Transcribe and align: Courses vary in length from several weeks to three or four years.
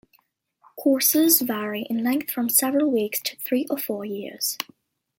Courses 0.79 1.41
vary 1.41 1.85
in 1.87 2.03
length 2.03 2.31
from 2.31 2.49
several 2.49 2.89
weeks 2.89 3.19
to 3.21 3.35
three 3.35 3.67
or 3.69 3.77
four 3.77 4.03
years. 4.03 4.57